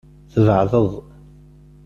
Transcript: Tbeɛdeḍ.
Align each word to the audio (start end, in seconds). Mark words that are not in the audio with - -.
Tbeɛdeḍ. 0.33 0.91